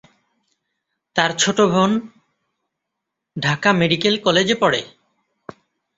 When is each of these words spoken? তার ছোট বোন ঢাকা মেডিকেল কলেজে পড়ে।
তার 1.15 1.31
ছোট 1.37 1.57
বোন 1.71 1.91
ঢাকা 3.35 3.69
মেডিকেল 3.73 4.15
কলেজে 4.17 4.55
পড়ে। 4.55 4.81